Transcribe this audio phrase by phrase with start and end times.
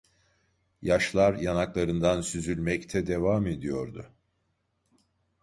[0.81, 4.11] Yaşlar yanaklarından süzülmekte devam ediyordu.